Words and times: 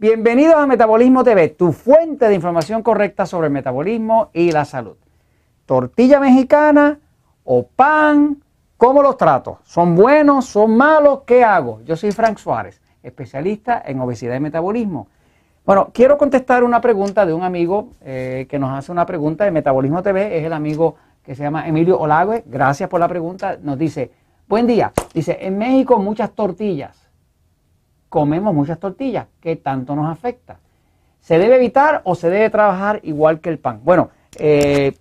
Bienvenidos 0.00 0.54
a 0.54 0.64
Metabolismo 0.64 1.24
TV, 1.24 1.48
tu 1.48 1.72
fuente 1.72 2.28
de 2.28 2.34
información 2.36 2.84
correcta 2.84 3.26
sobre 3.26 3.48
el 3.48 3.52
metabolismo 3.52 4.30
y 4.32 4.52
la 4.52 4.64
salud. 4.64 4.96
Tortilla 5.66 6.20
mexicana 6.20 7.00
o 7.42 7.66
pan, 7.66 8.40
¿cómo 8.76 9.02
los 9.02 9.16
trato? 9.16 9.58
¿Son 9.64 9.96
buenos? 9.96 10.46
¿Son 10.46 10.76
malos? 10.76 11.22
¿Qué 11.26 11.42
hago? 11.42 11.80
Yo 11.84 11.96
soy 11.96 12.12
Frank 12.12 12.38
Suárez, 12.38 12.80
especialista 13.02 13.82
en 13.84 13.98
obesidad 13.98 14.36
y 14.36 14.40
metabolismo. 14.40 15.08
Bueno, 15.66 15.90
quiero 15.92 16.16
contestar 16.16 16.62
una 16.62 16.80
pregunta 16.80 17.26
de 17.26 17.34
un 17.34 17.42
amigo 17.42 17.94
eh, 18.00 18.46
que 18.48 18.60
nos 18.60 18.78
hace 18.78 18.92
una 18.92 19.04
pregunta 19.04 19.46
de 19.46 19.50
Metabolismo 19.50 20.00
TV, 20.00 20.38
es 20.38 20.44
el 20.44 20.52
amigo 20.52 20.94
que 21.24 21.34
se 21.34 21.42
llama 21.42 21.66
Emilio 21.66 21.98
Olagüe. 21.98 22.44
Gracias 22.46 22.88
por 22.88 23.00
la 23.00 23.08
pregunta. 23.08 23.58
Nos 23.60 23.76
dice, 23.76 24.12
buen 24.46 24.64
día. 24.68 24.92
Dice, 25.12 25.38
en 25.40 25.58
México 25.58 25.98
muchas 25.98 26.30
tortillas. 26.30 27.07
Comemos 28.08 28.54
muchas 28.54 28.78
tortillas. 28.78 29.26
¿Qué 29.40 29.56
tanto 29.56 29.94
nos 29.94 30.10
afecta? 30.10 30.58
¿Se 31.20 31.38
debe 31.38 31.56
evitar 31.56 32.00
o 32.04 32.14
se 32.14 32.30
debe 32.30 32.48
trabajar 32.48 33.00
igual 33.02 33.40
que 33.40 33.50
el 33.50 33.58
pan? 33.58 33.80
Bueno, 33.84 34.08
eh, 34.38 34.94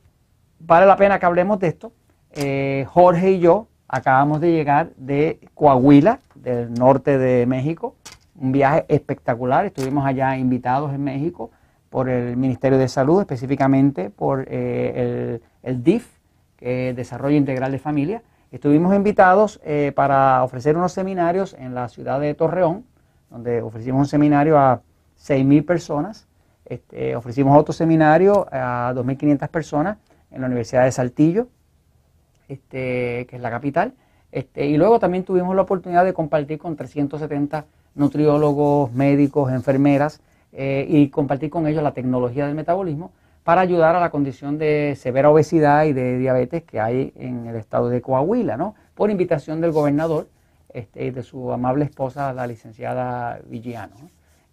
vale 0.60 0.86
la 0.86 0.98
pena 0.98 1.20
que 1.20 1.26
hablemos 1.26 1.58
de 1.60 1.68
esto. 1.68 1.94
Eh, 2.34 2.86
Jorge 2.90 3.32
y 3.32 3.40
yo 3.40 3.68
acabamos 3.88 4.42
de 4.42 4.52
llegar 4.52 4.90
de 4.98 5.40
Coahuila, 5.54 6.20
del 6.36 6.74
norte 6.74 7.18
de 7.18 7.46
México. 7.46 7.96
Un 8.36 8.52
viaje 8.52 8.86
espectacular. 8.90 9.66
Estuvimos 9.66 10.06
allá 10.06 10.38
invitados 10.38 10.94
en 10.94 11.04
México 11.04 11.52
por 11.90 12.10
el 12.10 12.36
Ministerio 12.36 12.78
de 12.78 12.90
Salud, 12.90 13.22
específicamente 13.22 14.10
por 14.10 14.46
eh, 14.50 15.40
el, 15.64 15.72
el 15.72 15.84
DIF, 15.84 16.10
que 16.58 16.94
Desarrollo 16.94 17.38
Integral 17.38 17.72
de 17.72 17.80
Familia. 17.80 18.22
Estuvimos 18.52 18.94
invitados 18.94 19.62
para 19.94 20.42
ofrecer 20.44 20.78
unos 20.78 20.94
seminarios 20.94 21.54
en 21.60 21.76
la 21.76 21.90
ciudad 21.90 22.20
de 22.22 22.34
Torreón, 22.34 22.86
donde 23.30 23.62
ofrecimos 23.62 24.00
un 24.00 24.06
seminario 24.06 24.58
a 24.58 24.82
6.000 25.20 25.66
personas. 25.66 26.28
Este, 26.66 27.16
ofrecimos 27.16 27.58
otro 27.58 27.74
seminario 27.74 28.48
a 28.52 28.94
2.500 28.96 29.48
personas 29.50 29.98
en 30.32 30.42
la 30.42 30.48
Universidad 30.48 30.84
de 30.84 30.92
Saltillo, 30.92 31.48
este, 32.48 33.26
que 33.30 33.36
es 33.36 33.42
la 33.42 33.50
capital. 33.50 33.94
Este, 34.32 34.66
y 34.66 34.78
luego 34.78 35.00
también 35.00 35.24
tuvimos 35.24 35.56
la 35.56 35.62
oportunidad 35.62 36.04
de 36.04 36.14
compartir 36.14 36.60
con 36.60 36.76
370 36.76 37.66
nutriólogos, 37.96 38.92
médicos, 38.92 39.52
enfermeras 39.52 40.22
eh, 40.52 40.86
y 40.88 41.10
compartir 41.10 41.50
con 41.50 41.68
ellos 41.68 41.84
la 41.84 41.94
tecnología 41.94 42.46
del 42.46 42.56
metabolismo 42.56 43.12
para 43.44 43.62
ayudar 43.62 43.96
a 43.96 44.02
la 44.02 44.10
condición 44.10 44.58
de 44.58 44.96
severa 44.98 45.30
obesidad 45.30 45.86
y 45.86 45.94
de 45.94 46.18
diabetes 46.18 46.64
que 46.64 46.82
hay 46.82 47.14
en 47.16 47.48
el 47.48 47.56
estado 47.56 47.88
de 47.88 48.02
Coahuila, 48.02 48.58
¿no? 48.58 48.76
Por 48.94 49.10
invitación 49.10 49.62
del 49.62 49.72
gobernador 49.72 50.28
este, 50.78 51.12
de 51.12 51.24
su 51.24 51.52
amable 51.52 51.86
esposa, 51.86 52.34
la 52.34 52.48
licenciada 52.48 53.40
Villano. 53.48 53.96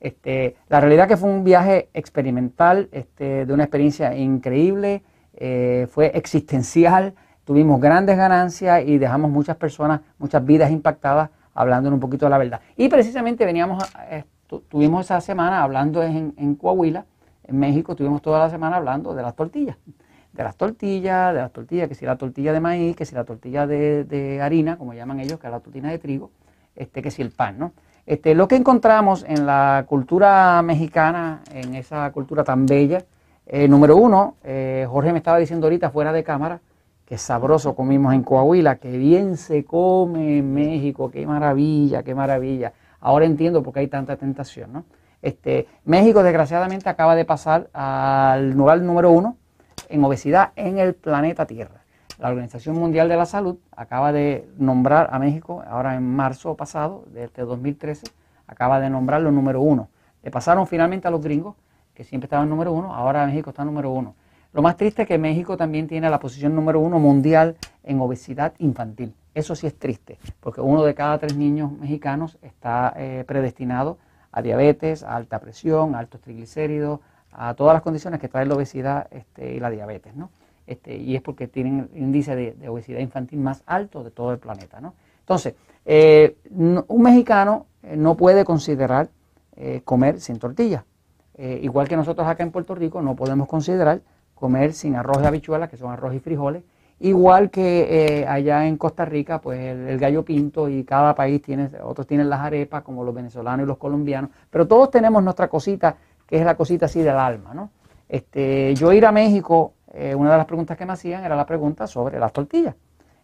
Este, 0.00 0.56
la 0.68 0.80
realidad 0.80 1.08
que 1.08 1.16
fue 1.16 1.30
un 1.30 1.44
viaje 1.44 1.88
experimental, 1.94 2.88
este, 2.92 3.46
de 3.46 3.52
una 3.52 3.64
experiencia 3.64 4.14
increíble, 4.16 5.02
eh, 5.34 5.86
fue 5.90 6.12
existencial, 6.14 7.14
tuvimos 7.44 7.80
grandes 7.80 8.16
ganancias 8.16 8.84
y 8.86 8.98
dejamos 8.98 9.30
muchas 9.30 9.56
personas, 9.56 10.00
muchas 10.18 10.44
vidas 10.44 10.70
impactadas 10.70 11.30
hablando 11.54 11.90
un 11.90 12.00
poquito 12.00 12.26
de 12.26 12.30
la 12.30 12.38
verdad. 12.38 12.60
Y 12.76 12.88
precisamente 12.88 13.44
veníamos, 13.44 13.84
tuvimos 14.68 15.06
esa 15.06 15.20
semana 15.20 15.62
hablando 15.62 16.02
en, 16.02 16.34
en 16.36 16.54
Coahuila 16.54 17.06
en 17.46 17.58
México 17.58 17.92
estuvimos 17.92 18.22
toda 18.22 18.38
la 18.38 18.50
semana 18.50 18.76
hablando 18.76 19.14
de 19.14 19.22
las 19.22 19.34
tortillas, 19.36 19.76
de 20.34 20.42
las 20.42 20.56
tortillas, 20.56 21.32
de 21.32 21.40
las 21.40 21.52
tortillas, 21.52 21.88
que 21.88 21.94
si 21.94 22.04
la 22.04 22.16
tortilla 22.16 22.52
de 22.52 22.60
maíz, 22.60 22.96
que 22.96 23.04
si 23.04 23.14
la 23.14 23.24
tortilla 23.24 23.66
de, 23.66 24.40
harina, 24.42 24.76
como 24.76 24.92
llaman 24.92 25.20
ellos, 25.20 25.38
que 25.38 25.46
es 25.46 25.52
la 25.52 25.60
tortilla 25.60 25.88
de 25.88 25.98
trigo, 25.98 26.30
este, 26.74 27.02
que 27.02 27.10
si 27.10 27.22
el 27.22 27.30
pan, 27.30 27.58
¿no? 27.58 27.72
Este, 28.04 28.34
lo 28.34 28.48
que 28.48 28.56
encontramos 28.56 29.24
en 29.26 29.46
la 29.46 29.86
cultura 29.88 30.60
mexicana, 30.62 31.40
en 31.52 31.74
esa 31.74 32.10
cultura 32.12 32.42
tan 32.44 32.66
bella, 32.66 33.04
eh, 33.46 33.68
número 33.68 33.96
uno, 33.96 34.36
eh, 34.42 34.86
Jorge 34.90 35.12
me 35.12 35.18
estaba 35.18 35.38
diciendo 35.38 35.66
ahorita 35.66 35.90
fuera 35.90 36.12
de 36.12 36.24
cámara, 36.24 36.60
que 37.06 37.16
sabroso 37.16 37.76
comimos 37.76 38.12
en 38.12 38.22
Coahuila, 38.22 38.76
que 38.76 38.96
bien 38.98 39.36
se 39.36 39.64
come 39.64 40.38
en 40.38 40.52
México, 40.52 41.10
qué 41.10 41.26
maravilla, 41.26 42.02
qué 42.02 42.14
maravilla. 42.14 42.72
Ahora 43.00 43.24
entiendo 43.24 43.62
por 43.62 43.72
qué 43.72 43.80
hay 43.80 43.88
tanta 43.88 44.16
tentación, 44.16 44.72
¿no? 44.72 44.84
Este, 45.22 45.68
México, 45.84 46.22
desgraciadamente, 46.22 46.88
acaba 46.88 47.14
de 47.14 47.24
pasar 47.24 47.68
al 47.72 48.50
lugar 48.50 48.80
número 48.80 49.10
uno 49.10 49.36
en 49.94 50.04
obesidad 50.04 50.52
en 50.56 50.78
el 50.78 50.94
planeta 50.94 51.46
Tierra. 51.46 51.84
La 52.18 52.28
Organización 52.28 52.76
Mundial 52.76 53.08
de 53.08 53.16
la 53.16 53.26
Salud 53.26 53.58
acaba 53.76 54.12
de 54.12 54.48
nombrar 54.58 55.08
a 55.12 55.18
México, 55.18 55.62
ahora 55.68 55.94
en 55.94 56.02
marzo 56.02 56.56
pasado, 56.56 57.04
desde 57.12 57.42
2013, 57.42 58.04
acaba 58.46 58.80
de 58.80 58.90
nombrarlo 58.90 59.30
número 59.30 59.60
uno. 59.60 59.88
Le 60.22 60.30
pasaron 60.30 60.66
finalmente 60.66 61.06
a 61.06 61.10
los 61.12 61.22
gringos, 61.22 61.54
que 61.94 62.02
siempre 62.02 62.26
estaban 62.26 62.48
número 62.48 62.72
uno, 62.72 62.92
ahora 62.92 63.24
México 63.26 63.50
está 63.50 63.64
número 63.64 63.90
uno. 63.90 64.14
Lo 64.52 64.62
más 64.62 64.76
triste 64.76 65.02
es 65.02 65.08
que 65.08 65.18
México 65.18 65.56
también 65.56 65.86
tiene 65.86 66.10
la 66.10 66.18
posición 66.18 66.54
número 66.54 66.80
uno 66.80 66.98
mundial 66.98 67.56
en 67.84 68.00
obesidad 68.00 68.52
infantil. 68.58 69.14
Eso 69.32 69.54
sí 69.54 69.66
es 69.66 69.78
triste, 69.78 70.18
porque 70.40 70.60
uno 70.60 70.82
de 70.82 70.94
cada 70.94 71.18
tres 71.18 71.36
niños 71.36 71.70
mexicanos 71.72 72.38
está 72.42 72.92
eh, 72.96 73.24
predestinado 73.26 73.98
a 74.32 74.42
diabetes, 74.42 75.04
a 75.04 75.14
alta 75.14 75.38
presión, 75.38 75.94
a 75.94 76.00
altos 76.00 76.20
triglicéridos, 76.20 77.00
a 77.34 77.54
todas 77.54 77.74
las 77.74 77.82
condiciones 77.82 78.20
que 78.20 78.28
trae 78.28 78.46
la 78.46 78.54
obesidad 78.54 79.08
este, 79.10 79.54
y 79.54 79.60
la 79.60 79.70
diabetes, 79.70 80.14
¿no? 80.14 80.30
Este, 80.66 80.96
y 80.96 81.14
es 81.14 81.22
porque 81.22 81.46
tienen 81.46 81.90
el 81.94 82.02
índice 82.02 82.34
de, 82.34 82.68
obesidad 82.68 83.00
infantil 83.00 83.38
más 83.38 83.62
alto 83.66 84.02
de 84.02 84.10
todo 84.10 84.32
el 84.32 84.38
planeta, 84.38 84.80
¿no? 84.80 84.94
Entonces, 85.20 85.54
eh, 85.84 86.36
un 86.54 87.02
mexicano 87.02 87.66
eh, 87.82 87.96
no 87.96 88.16
puede 88.16 88.44
considerar 88.44 89.08
eh, 89.56 89.82
comer 89.84 90.20
sin 90.20 90.38
tortilla. 90.38 90.84
igual 91.36 91.88
que 91.88 91.96
nosotros 91.96 92.26
acá 92.28 92.44
en 92.44 92.52
Puerto 92.52 92.74
Rico 92.74 93.02
no 93.02 93.16
podemos 93.16 93.48
considerar 93.48 94.00
comer 94.34 94.72
sin 94.72 94.94
arroz 94.94 95.18
y 95.22 95.26
habichuelas, 95.26 95.68
que 95.68 95.76
son 95.76 95.90
arroz 95.90 96.14
y 96.14 96.20
frijoles, 96.20 96.62
Igual 97.00 97.50
que 97.50 98.24
allá 98.28 98.66
en 98.68 98.76
Costa 98.78 99.04
Rica, 99.04 99.40
pues 99.40 99.58
el, 99.58 99.98
gallo 99.98 100.24
pinto 100.24 100.68
y 100.68 100.84
cada 100.84 101.12
país 101.16 101.42
tiene, 101.42 101.68
otros 101.82 102.06
tienen 102.06 102.30
las 102.30 102.40
arepas, 102.40 102.84
como 102.84 103.02
los 103.02 103.12
venezolanos 103.12 103.64
y 103.64 103.66
los 103.66 103.78
colombianos, 103.78 104.30
pero 104.48 104.68
todos 104.68 104.92
tenemos 104.92 105.20
nuestra 105.22 105.48
cosita, 105.48 105.96
que 106.26 106.36
es 106.36 106.44
la 106.44 106.56
cosita 106.56 106.86
así 106.86 107.02
del 107.02 107.16
alma, 107.16 107.54
¿no? 107.54 107.70
Este, 108.08 108.74
yo 108.74 108.92
ir 108.92 109.06
a 109.06 109.12
México, 109.12 109.74
eh, 109.92 110.14
una 110.14 110.32
de 110.32 110.36
las 110.38 110.46
preguntas 110.46 110.76
que 110.76 110.86
me 110.86 110.92
hacían 110.92 111.24
era 111.24 111.36
la 111.36 111.46
pregunta 111.46 111.86
sobre 111.86 112.18
las 112.18 112.32
tortillas. 112.32 112.74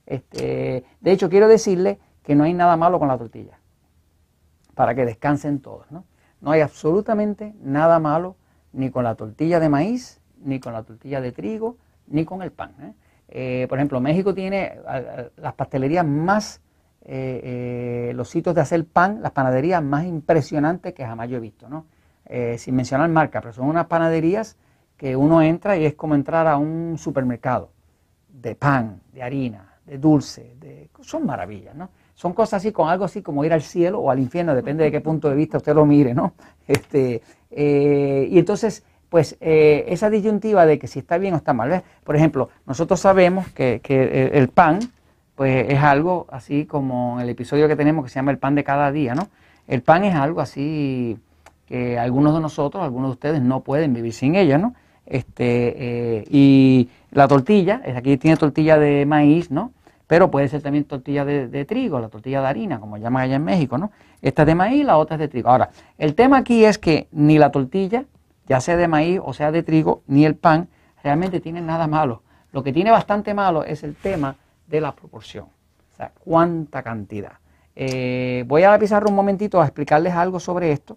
Este, 0.06 0.84
de 1.00 1.12
hecho, 1.12 1.28
quiero 1.28 1.48
decirle 1.48 1.98
que 2.22 2.34
no 2.34 2.44
hay 2.44 2.54
nada 2.54 2.76
malo 2.76 2.98
con 2.98 3.08
la 3.08 3.18
tortilla, 3.18 3.58
para 4.74 4.94
que 4.94 5.04
descansen 5.04 5.60
todos, 5.60 5.90
¿no? 5.90 6.04
No 6.40 6.52
hay 6.52 6.62
absolutamente 6.62 7.54
nada 7.62 7.98
malo 7.98 8.36
ni 8.72 8.90
con 8.90 9.04
la 9.04 9.14
tortilla 9.14 9.60
de 9.60 9.68
maíz, 9.68 10.20
ni 10.42 10.58
con 10.58 10.72
la 10.72 10.82
tortilla 10.82 11.20
de 11.20 11.32
trigo, 11.32 11.76
ni 12.06 12.24
con 12.24 12.40
el 12.40 12.50
pan. 12.50 12.74
¿eh? 12.80 12.92
Eh, 13.28 13.66
por 13.68 13.78
ejemplo, 13.78 14.00
México 14.00 14.34
tiene 14.34 14.78
las 15.36 15.54
pastelerías 15.54 16.06
más, 16.06 16.62
los 17.04 18.28
sitios 18.30 18.54
de 18.54 18.60
hacer 18.60 18.86
pan, 18.86 19.20
las 19.20 19.32
panaderías 19.32 19.82
más 19.82 20.06
impresionantes 20.06 20.94
que 20.94 21.04
jamás 21.04 21.28
yo 21.28 21.36
he 21.36 21.40
visto, 21.40 21.68
¿no? 21.68 21.84
Sin 22.58 22.76
mencionar 22.76 23.08
marca, 23.08 23.40
pero 23.40 23.52
son 23.52 23.66
unas 23.66 23.86
panaderías 23.86 24.56
que 24.96 25.16
uno 25.16 25.42
entra 25.42 25.76
y 25.76 25.84
es 25.84 25.94
como 25.94 26.14
entrar 26.14 26.46
a 26.46 26.56
un 26.56 26.96
supermercado 26.96 27.70
de 28.28 28.54
pan, 28.54 29.00
de 29.12 29.22
harina, 29.22 29.74
de 29.84 29.98
dulce, 29.98 30.54
de, 30.60 30.90
son 31.00 31.26
maravillas, 31.26 31.74
¿no? 31.74 31.90
Son 32.14 32.32
cosas 32.34 32.58
así, 32.58 32.70
con 32.70 32.88
algo 32.88 33.04
así 33.04 33.22
como 33.22 33.44
ir 33.44 33.52
al 33.52 33.62
cielo 33.62 33.98
o 33.98 34.10
al 34.10 34.20
infierno, 34.20 34.54
depende 34.54 34.84
de 34.84 34.92
qué 34.92 35.00
punto 35.00 35.28
de 35.28 35.34
vista 35.34 35.56
usted 35.56 35.74
lo 35.74 35.86
mire, 35.86 36.14
¿no? 36.14 36.34
Este, 36.68 37.20
y 37.50 38.38
entonces 38.38 38.84
pues 39.10 39.36
eh, 39.40 39.84
esa 39.88 40.08
disyuntiva 40.08 40.64
de 40.64 40.78
que 40.78 40.86
si 40.86 41.00
está 41.00 41.18
bien 41.18 41.34
o 41.34 41.36
está 41.36 41.52
mal. 41.52 41.82
Por 42.04 42.16
ejemplo, 42.16 42.48
nosotros 42.64 43.00
sabemos 43.00 43.48
que, 43.48 43.80
el, 44.32 44.48
pan, 44.48 44.78
pues 45.34 45.66
es 45.68 45.80
algo 45.80 46.26
así 46.30 46.64
como 46.64 47.16
en 47.16 47.24
el 47.24 47.28
episodio 47.28 47.68
que 47.68 47.76
tenemos 47.76 48.04
que 48.04 48.10
se 48.10 48.14
llama 48.14 48.30
el 48.30 48.38
pan 48.38 48.54
de 48.54 48.64
cada 48.64 48.90
día, 48.92 49.14
¿no? 49.14 49.28
El 49.66 49.82
pan 49.82 50.04
es 50.04 50.14
algo 50.14 50.40
así 50.40 51.18
que 51.70 51.96
algunos 52.00 52.34
de 52.34 52.40
nosotros, 52.40 52.82
algunos 52.82 53.10
de 53.10 53.12
ustedes 53.12 53.40
no 53.40 53.60
pueden 53.60 53.94
vivir 53.94 54.12
sin 54.12 54.34
ella, 54.34 54.58
¿no? 54.58 54.74
Este, 55.06 55.74
eh, 56.18 56.24
y 56.28 56.88
la 57.12 57.28
tortilla, 57.28 57.80
aquí 57.96 58.16
tiene 58.16 58.36
tortilla 58.36 58.76
de 58.76 59.06
maíz, 59.06 59.52
¿no? 59.52 59.70
Pero 60.08 60.32
puede 60.32 60.48
ser 60.48 60.62
también 60.62 60.82
tortilla 60.82 61.24
de, 61.24 61.46
de, 61.46 61.64
trigo, 61.64 62.00
la 62.00 62.08
tortilla 62.08 62.40
de 62.40 62.48
harina, 62.48 62.80
como 62.80 62.96
llaman 62.96 63.22
allá 63.22 63.36
en 63.36 63.44
México, 63.44 63.78
¿no? 63.78 63.92
Esta 64.20 64.42
es 64.42 64.46
de 64.46 64.56
maíz, 64.56 64.84
la 64.84 64.96
otra 64.96 65.14
es 65.14 65.20
de 65.20 65.28
trigo. 65.28 65.48
Ahora, 65.48 65.70
el 65.96 66.16
tema 66.16 66.38
aquí 66.38 66.64
es 66.64 66.76
que 66.76 67.06
ni 67.12 67.38
la 67.38 67.52
tortilla 67.52 68.04
ya 68.48 68.60
sea 68.60 68.76
de 68.76 68.88
maíz 68.88 69.20
o 69.22 69.32
sea 69.32 69.52
de 69.52 69.62
trigo, 69.62 70.02
ni 70.08 70.24
el 70.24 70.34
pan, 70.34 70.68
realmente 71.04 71.38
tiene 71.38 71.60
nada 71.60 71.86
malo. 71.86 72.24
Lo 72.50 72.64
que 72.64 72.72
tiene 72.72 72.90
bastante 72.90 73.32
malo 73.32 73.62
es 73.62 73.84
el 73.84 73.94
tema 73.94 74.34
de 74.66 74.80
la 74.80 74.90
proporción. 74.90 75.44
O 75.44 75.96
sea, 75.96 76.10
cuánta 76.18 76.82
cantidad. 76.82 77.34
Eh, 77.76 78.44
voy 78.48 78.64
a 78.64 78.76
la 78.76 79.02
un 79.06 79.14
momentito 79.14 79.60
a 79.60 79.64
explicarles 79.64 80.14
algo 80.14 80.40
sobre 80.40 80.72
esto 80.72 80.96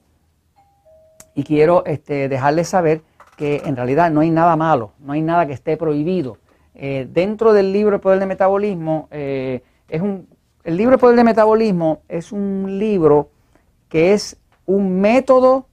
y 1.36 1.44
quiero 1.44 1.86
este, 1.86 2.30
dejarles 2.30 2.70
saber 2.70 3.02
que 3.38 3.64
en 3.66 3.76
realidad 3.76 4.12
no 4.12 4.22
hay 4.22 4.30
nada 4.30 4.56
malo, 4.56 4.92
no 5.00 5.14
hay 5.14 5.22
nada 5.22 5.48
que 5.48 5.54
esté 5.54 5.78
prohibido. 5.78 6.38
Eh, 6.76 7.08
dentro 7.12 7.54
del 7.54 7.72
libro 7.72 7.96
El 7.96 8.02
Poder 8.02 8.20
del 8.20 8.28
Metabolismo, 8.28 9.08
eh, 9.12 9.64
es 9.88 10.02
un, 10.02 10.28
el 10.64 10.78
libro 10.78 10.96
El 10.96 11.00
Poder 11.00 11.16
del 11.16 11.26
Metabolismo 11.26 12.02
es 12.08 12.32
un 12.32 12.80
libro 12.80 13.30
que 13.90 14.14
es 14.14 14.38
un 14.66 15.02
método 15.02 15.68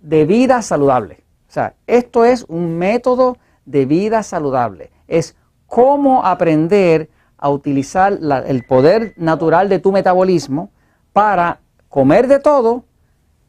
de 0.00 0.24
vida 0.24 0.62
saludable. 0.62 1.24
O 1.48 1.52
sea, 1.52 1.74
esto 1.86 2.24
es 2.24 2.44
un 2.48 2.78
método 2.78 3.38
de 3.64 3.86
vida 3.86 4.22
saludable. 4.22 4.90
Es 5.06 5.36
cómo 5.66 6.24
aprender 6.24 7.10
a 7.36 7.50
utilizar 7.50 8.18
el 8.46 8.64
poder 8.64 9.14
natural 9.16 9.68
de 9.68 9.78
tu 9.78 9.92
metabolismo 9.92 10.70
para 11.12 11.60
comer 11.88 12.26
de 12.26 12.40
todo 12.40 12.84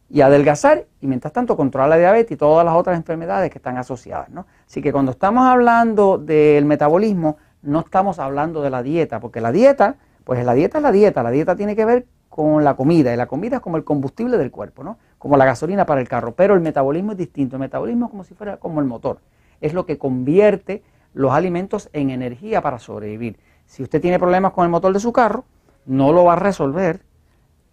y 0.09 0.21
adelgazar 0.21 0.85
y 1.01 1.07
mientras 1.07 1.33
tanto 1.33 1.55
controlar 1.55 1.89
la 1.89 1.97
diabetes 1.97 2.31
y 2.31 2.37
todas 2.37 2.65
las 2.65 2.75
otras 2.75 2.97
enfermedades 2.97 3.51
que 3.51 3.59
están 3.59 3.77
asociadas. 3.77 4.29
¿no? 4.29 4.47
Así 4.65 4.81
que 4.81 4.91
cuando 4.91 5.11
estamos 5.11 5.45
hablando 5.45 6.17
del 6.17 6.65
metabolismo, 6.65 7.37
no 7.61 7.81
estamos 7.81 8.19
hablando 8.19 8.61
de 8.61 8.69
la 8.69 8.81
dieta, 8.81 9.19
porque 9.19 9.41
la 9.41 9.51
dieta, 9.51 9.97
pues 10.23 10.43
la 10.43 10.53
dieta 10.53 10.79
es 10.79 10.83
la 10.83 10.91
dieta, 10.91 11.23
la 11.23 11.31
dieta 11.31 11.55
tiene 11.55 11.75
que 11.75 11.85
ver 11.85 12.07
con 12.29 12.63
la 12.63 12.75
comida 12.75 13.13
y 13.13 13.17
la 13.17 13.27
comida 13.27 13.57
es 13.57 13.61
como 13.61 13.77
el 13.77 13.83
combustible 13.83 14.37
del 14.37 14.51
cuerpo, 14.51 14.83
¿no? 14.83 14.97
como 15.17 15.37
la 15.37 15.45
gasolina 15.45 15.85
para 15.85 16.01
el 16.01 16.07
carro, 16.07 16.33
pero 16.33 16.53
el 16.53 16.61
metabolismo 16.61 17.11
es 17.11 17.17
distinto, 17.17 17.57
el 17.57 17.59
metabolismo 17.59 18.05
es 18.05 18.11
como 18.11 18.23
si 18.23 18.33
fuera 18.33 18.57
como 18.57 18.79
el 18.79 18.85
motor, 18.85 19.19
es 19.61 19.73
lo 19.73 19.85
que 19.85 19.97
convierte 19.97 20.83
los 21.13 21.33
alimentos 21.33 21.89
en 21.91 22.11
energía 22.11 22.61
para 22.61 22.79
sobrevivir. 22.79 23.37
Si 23.65 23.83
usted 23.83 24.01
tiene 24.01 24.19
problemas 24.19 24.53
con 24.53 24.63
el 24.63 24.71
motor 24.71 24.93
de 24.93 24.99
su 24.99 25.11
carro, 25.11 25.43
no 25.85 26.13
lo 26.13 26.23
va 26.23 26.33
a 26.33 26.35
resolver 26.37 27.01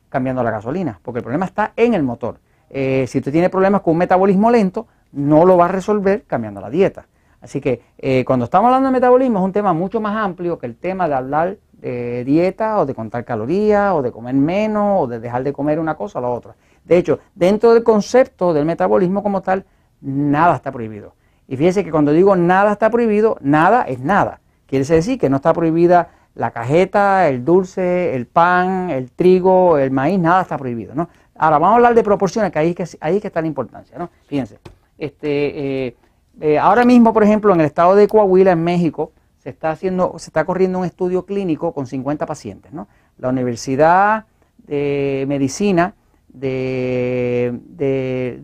cambiando 0.09 0.43
la 0.43 0.51
gasolina, 0.51 1.01
porque 1.03 1.19
el 1.19 1.25
problema 1.25 1.47
está 1.47 1.73
en 1.77 1.95
el 1.95 2.03
motor. 2.03 2.39
Eh, 2.71 3.07
si 3.09 3.19
usted 3.19 3.33
tiene 3.33 3.51
problemas 3.51 3.81
con 3.81 3.93
un 3.93 3.99
metabolismo 3.99 4.51
lento, 4.51 4.87
no 5.13 5.45
lo 5.45 5.57
va 5.57 5.67
a 5.67 5.69
resolver 5.69 6.25
cambiando 6.27 6.61
la 6.61 6.71
dieta. 6.71 7.07
Así 7.41 7.61
que 7.61 7.83
eh, 7.99 8.25
cuando 8.25 8.45
estamos 8.45 8.67
hablando 8.67 8.89
de 8.89 8.93
metabolismo 8.93 9.39
es 9.39 9.45
un 9.45 9.53
tema 9.53 9.73
mucho 9.73 10.01
más 10.01 10.17
amplio 10.17 10.59
que 10.59 10.67
el 10.67 10.77
tema 10.77 11.09
de 11.09 11.15
hablar 11.15 11.57
de 11.73 12.25
dieta 12.25 12.79
o 12.79 12.87
de 12.87 12.95
contar 12.95 13.25
calorías 13.25 13.93
o 13.93 14.03
de 14.03 14.11
comer 14.11 14.35
menos 14.35 15.03
o 15.03 15.07
de 15.07 15.21
dejar 15.21 15.45
de 15.45 15.53
comer 15.53 15.79
una 15.79 15.95
cosa 15.95 16.19
o 16.19 16.23
la 16.23 16.29
otra. 16.29 16.57
De 16.85 16.97
hecho, 16.97 17.21
dentro 17.35 17.75
del 17.75 17.83
concepto 17.83 18.53
del 18.53 18.65
metabolismo 18.65 19.23
como 19.23 19.43
tal, 19.43 19.65
nada 20.01 20.57
está 20.57 20.73
prohibido. 20.73 21.15
Y 21.49 21.57
fíjese 21.57 21.85
que 21.85 21.91
cuando 21.91 22.13
digo 22.13 22.35
nada 22.35 22.73
está 22.73 22.91
prohibido, 22.91 23.37
nada 23.41 23.83
es 23.83 24.01
nada. 24.01 24.41
Quiere 24.67 24.85
decir 24.85 25.19
que 25.19 25.31
no 25.31 25.37
está 25.37 25.53
prohibida 25.53 26.11
la 26.37 26.51
cajeta, 26.51 27.29
el 27.29 27.45
dulce, 27.45 28.15
el 28.15 28.27
pan, 28.27 28.91
el 28.91 29.11
trigo, 29.11 29.79
el 29.79 29.91
maíz, 29.91 30.21
nada 30.21 30.43
está 30.43 30.59
prohibido. 30.59 30.95
¿no? 30.95 31.09
Ahora 31.35 31.59
vamos 31.59 31.73
a 31.73 31.77
hablar 31.77 31.95
de 31.95 32.03
proporciones, 32.03 32.53
que 32.53 32.59
ahí, 32.59 32.75
que, 32.75 32.85
ahí 33.01 33.21
que 33.21 33.29
está 33.29 33.41
la 33.41 33.47
importancia. 33.47 33.99
¿no? 33.99 34.11
Fíjense, 34.27 34.59
este, 34.99 35.87
eh, 35.87 35.97
eh, 36.41 36.59
ahora 36.59 36.85
mismo, 36.85 37.15
por 37.15 37.25
ejemplo, 37.25 37.55
en 37.55 37.61
el 37.61 37.67
estado 37.67 37.95
de 37.95 38.07
Coahuila, 38.07 38.53
en 38.53 38.63
México, 38.63 39.13
se 39.39 39.49
está, 39.49 39.71
haciendo, 39.71 40.19
se 40.19 40.29
está 40.29 40.45
corriendo 40.45 40.79
un 40.79 40.85
estudio 40.85 41.25
clínico 41.25 41.73
con 41.73 41.87
50 41.87 42.27
pacientes. 42.27 42.71
¿no? 42.71 42.87
La 43.17 43.31
Universidad 43.31 44.27
de 44.59 45.25
Medicina 45.27 45.95
de, 46.29 47.59
de, 47.67 48.43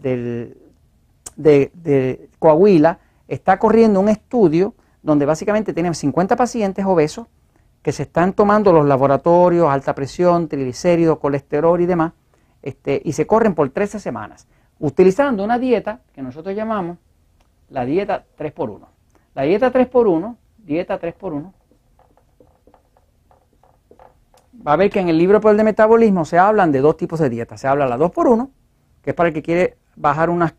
de 1.37 2.29
Coahuila 2.39 3.01
está 3.29 3.59
corriendo 3.59 4.01
un 4.01 4.09
estudio 4.09 4.75
donde 5.03 5.27
básicamente 5.27 5.75
tienen 5.75 5.95
50 5.95 6.37
pacientes 6.37 6.87
obesos 6.87 7.27
que 7.83 7.93
se 7.93 8.05
están 8.05 8.33
tomando 8.33 8.73
los 8.73 8.87
laboratorios, 8.87 9.69
alta 9.69 9.95
presión, 9.95 10.49
triglicéridos, 10.49 11.19
colesterol 11.19 11.81
y 11.81 11.87
demás, 11.87 12.13
este, 12.63 13.03
y 13.05 13.13
se 13.13 13.27
corren 13.27 13.55
por 13.55 13.69
13 13.71 13.99
semanas, 13.99 14.47
utilizando 14.79 15.43
una 15.43 15.59
dieta 15.59 16.01
que 16.15 16.23
nosotros 16.23 16.55
llamamos 16.55 16.99
la 17.69 17.85
dieta 17.85 18.25
3x1. 18.39 18.87
La 19.35 19.43
dieta 19.43 19.73
3x1, 19.73 20.37
dieta 20.59 21.01
3x1, 21.01 21.53
va 24.67 24.75
a 24.75 24.77
ver 24.77 24.91
que 24.91 25.01
en 25.01 25.09
el 25.09 25.19
libro 25.19 25.41
Poder 25.41 25.57
de 25.57 25.65
Metabolismo 25.65 26.25
se 26.25 26.39
hablan 26.39 26.71
de 26.71 26.81
dos 26.81 26.97
tipos 26.97 27.19
de 27.19 27.31
dietas. 27.31 27.61
Se 27.61 27.67
habla 27.67 27.87
la 27.87 27.99
2x1, 27.99 28.49
que 29.03 29.11
es 29.11 29.17
para 29.17 29.29
el 29.29 29.35
que 29.35 29.43
quiere 29.43 29.77
bajar 29.97 30.31
unos 30.31 30.53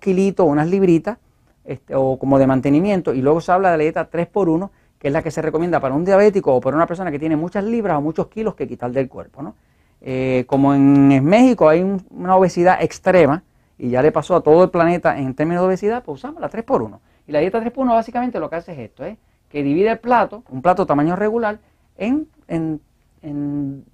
kilitos, 0.00 0.46
unas 0.46 0.68
libritas, 0.68 1.18
este, 1.64 1.94
o 1.94 2.18
como 2.18 2.38
de 2.38 2.46
mantenimiento, 2.46 3.14
y 3.14 3.22
luego 3.22 3.40
se 3.40 3.52
habla 3.52 3.70
de 3.70 3.78
la 3.78 3.82
dieta 3.82 4.10
3x1, 4.10 4.70
es 5.08 5.12
la 5.12 5.22
que 5.22 5.30
se 5.30 5.42
recomienda 5.42 5.80
para 5.80 5.94
un 5.94 6.04
diabético 6.04 6.54
o 6.54 6.60
para 6.60 6.76
una 6.76 6.86
persona 6.86 7.10
que 7.10 7.18
tiene 7.18 7.36
muchas 7.36 7.64
libras 7.64 7.98
o 7.98 8.00
muchos 8.00 8.28
kilos 8.28 8.54
que 8.54 8.66
quitar 8.66 8.90
del 8.90 9.08
cuerpo. 9.08 9.42
¿no? 9.42 9.54
Eh, 10.00 10.44
como 10.46 10.74
en, 10.74 11.24
México 11.24 11.68
hay 11.68 11.82
una 12.10 12.36
obesidad 12.36 12.82
extrema, 12.82 13.42
y 13.76 13.90
ya 13.90 14.02
le 14.02 14.12
pasó 14.12 14.36
a 14.36 14.40
todo 14.40 14.64
el 14.64 14.70
planeta 14.70 15.18
en 15.18 15.34
términos 15.34 15.62
de 15.62 15.66
obesidad, 15.68 16.04
pues 16.04 16.20
usamos 16.20 16.40
la 16.40 16.48
3x1. 16.48 16.98
Y 17.26 17.32
la 17.32 17.40
dieta 17.40 17.60
3x1 17.60 17.88
básicamente 17.88 18.38
lo 18.38 18.48
que 18.48 18.56
hace 18.56 18.72
es 18.72 18.78
esto, 18.78 19.04
¿eh? 19.04 19.18
que 19.48 19.62
divide 19.62 19.90
el 19.90 19.98
plato, 19.98 20.44
un 20.50 20.62
plato 20.62 20.86
tamaño 20.86 21.16
regular, 21.16 21.58
en, 21.96 22.28
en, 22.48 22.80
en, 23.22 23.84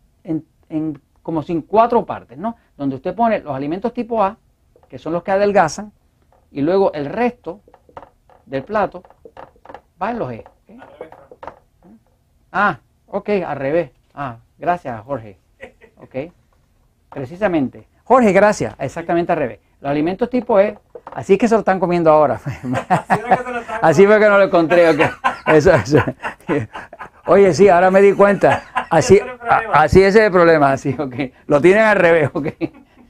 en 0.69 1.01
como 1.23 1.43
sin 1.43 1.62
cuatro 1.62 2.05
partes, 2.05 2.39
¿no? 2.39 2.57
Donde 2.77 2.97
usted 2.97 3.15
pone 3.15 3.41
los 3.41 3.55
alimentos 3.55 3.93
tipo 3.93 4.23
A, 4.23 4.37
que 4.89 4.99
son 4.99 5.12
los 5.12 5.23
que 5.23 5.31
adelgazan, 5.31 5.93
y 6.51 6.61
luego 6.62 6.93
el 6.93 7.07
resto 7.07 7.61
del 8.47 8.65
plato 8.65 9.03
va 10.01 10.11
en 10.11 10.19
los 10.19 10.33
E. 10.33 10.45
Ah, 12.53 12.79
ok, 13.07 13.29
al 13.47 13.57
revés. 13.57 13.91
Ah, 14.15 14.39
gracias, 14.59 15.01
Jorge. 15.03 15.39
Ok, 15.97 16.33
precisamente. 17.11 17.87
Jorge, 18.05 18.33
gracias, 18.33 18.75
exactamente 18.79 19.33
al 19.33 19.39
revés. 19.39 19.61
Los 19.81 19.91
alimentos 19.91 20.29
tipo 20.29 20.59
E, 20.59 20.79
así 21.13 21.35
es 21.35 21.39
que 21.39 21.49
se 21.49 21.55
lo 21.55 21.61
están 21.61 21.79
comiendo 21.79 22.11
ahora. 22.11 22.41
así 23.83 24.07
fue 24.07 24.19
que 24.19 24.27
no 24.29 24.39
lo 24.39 24.45
encontré. 24.45 24.91
Okay. 24.91 25.07
Eso, 25.47 25.73
eso. 25.73 25.99
Oye, 27.27 27.53
sí, 27.55 27.69
ahora 27.69 27.91
me 27.91 28.01
di 28.01 28.13
cuenta. 28.13 28.63
Así, 28.91 29.21
así 29.73 30.03
ese 30.03 30.19
es 30.21 30.25
el 30.27 30.33
problema, 30.33 30.73
así, 30.73 30.95
ok. 30.97 31.15
Lo 31.47 31.61
tienen 31.61 31.85
al 31.85 31.97
revés, 31.97 32.31
ok. 32.33 32.49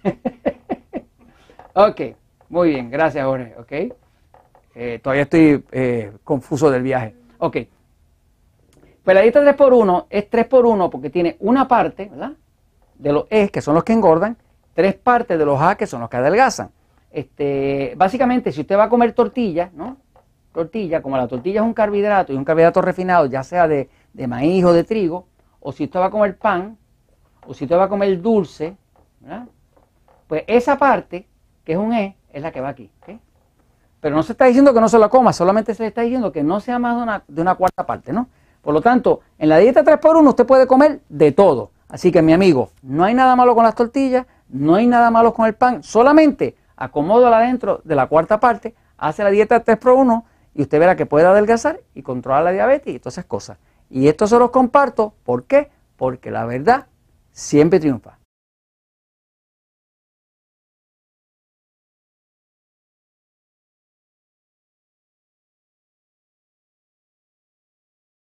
ok. 1.75 2.01
Muy 2.49 2.71
bien, 2.71 2.91
gracias 2.91 3.25
Jorge, 3.25 3.55
¿ok? 3.59 3.95
Eh, 4.75 5.01
todavía 5.03 5.25
estoy 5.25 5.65
eh, 5.73 6.12
confuso 6.25 6.71
del 6.71 6.83
viaje. 6.83 7.15
Ok. 7.40 7.56
La 9.04 9.22
dieta 9.22 9.42
3x1 9.42 10.06
es 10.08 10.31
3x1 10.31 10.90
porque 10.90 11.10
tiene 11.10 11.37
una 11.40 11.66
parte, 11.66 12.08
¿verdad? 12.08 12.32
De 12.94 13.12
los 13.12 13.25
E, 13.31 13.48
que 13.48 13.60
son 13.60 13.75
los 13.75 13.82
que 13.82 13.92
engordan, 13.92 14.37
tres 14.75 14.94
partes 14.94 15.38
de 15.38 15.44
los 15.44 15.61
A, 15.61 15.75
que 15.76 15.87
son 15.87 16.00
los 16.00 16.09
que 16.09 16.18
adelgazan. 16.18 16.70
Este, 17.11 17.94
básicamente, 17.97 18.52
si 18.52 18.61
usted 18.61 18.78
va 18.78 18.85
a 18.85 18.88
comer 18.88 19.12
tortilla, 19.12 19.70
¿no? 19.75 19.97
Tortilla, 20.52 21.02
como 21.02 21.16
la 21.16 21.26
tortilla 21.26 21.61
es 21.61 21.66
un 21.66 21.75
carbohidrato 21.75 22.32
y 22.32 22.37
un 22.37 22.44
carbohidrato 22.44 22.82
refinado, 22.82 23.26
ya 23.26 23.42
sea 23.42 23.66
de, 23.66 23.88
maíz 24.28 24.64
o 24.64 24.73
de 24.73 24.85
trigo, 24.85 25.26
o 25.61 25.73
si 25.73 25.85
usted 25.85 25.99
va 25.99 26.06
a 26.06 26.11
comer 26.11 26.38
pan, 26.38 26.78
o 27.47 27.54
si 27.54 27.64
usted 27.64 27.76
va 27.76 27.85
a 27.85 27.88
comer 27.88 28.20
dulce, 28.20 28.76
¿verdad? 29.20 29.49
Pues 30.28 30.44
esa 30.47 30.78
parte, 30.78 31.26
que 31.64 31.73
es 31.73 31.78
un 31.78 31.92
E, 31.92 32.16
es 32.32 32.42
la 32.42 32.52
que 32.52 32.61
va 32.61 32.68
aquí. 32.68 32.90
Pero 34.00 34.16
no 34.16 34.23
se 34.23 34.33
está 34.33 34.47
diciendo 34.47 34.73
que 34.73 34.80
no 34.80 34.88
se 34.88 34.99
la 34.99 35.09
coma, 35.09 35.33
solamente 35.33 35.75
se 35.75 35.83
le 35.83 35.88
está 35.88 36.02
diciendo 36.02 36.33
que 36.33 36.42
no 36.42 36.61
sea 36.61 36.78
más 36.78 36.97
de 36.97 37.02
una, 37.02 37.23
de 37.28 37.42
una 37.42 37.54
cuarta 37.54 37.87
parte, 37.87 38.12
¿no? 38.12 38.28
Por 38.62 38.75
lo 38.75 38.80
tanto, 38.80 39.21
en 39.38 39.49
la 39.49 39.59
dieta 39.59 39.85
3x1 39.85 40.28
usted 40.28 40.47
puede 40.47 40.66
comer 40.66 41.00
de 41.09 41.33
todo. 41.33 41.71
Así 41.88 42.12
que 42.12 42.23
mi 42.23 42.33
amigo, 42.33 42.71
no 42.83 43.04
hay 43.04 43.14
nada 43.14 43.37
malo 43.37 43.54
con 43.54 43.64
las 43.64 43.75
tortillas, 43.75 44.26
no 44.49 44.75
hay 44.76 44.87
nada 44.87 45.11
malo 45.11 45.35
con 45.35 45.47
el 45.47 45.54
pan, 45.54 45.83
solamente 45.83 46.57
acomódala 46.76 47.40
dentro 47.40 47.80
de 47.85 47.95
la 47.95 48.07
cuarta 48.07 48.40
parte, 48.40 48.75
hace 48.97 49.25
la 49.25 49.30
dieta 49.30 49.64
3x1 49.64 50.25
y 50.54 50.62
usted 50.62 50.78
verá 50.78 50.97
que 50.97 51.07
puede 51.07 51.26
adelgazar 51.26 51.80
y 51.95 52.02
controlar 52.02 52.45
la 52.45 52.52
diabetes 52.52 52.95
y 52.95 52.99
todas 52.99 53.14
esas 53.14 53.26
cosas. 53.26 53.59
Y 53.90 54.09
esto 54.09 54.26
se 54.26 54.38
los 54.38 54.50
comparto, 54.50 55.14
¿por 55.25 55.45
qué? 55.45 55.71
Porque 55.97 56.30
la 56.30 56.47
verdad 56.47 56.87
siempre 57.33 57.80
triunfa. 57.80 58.20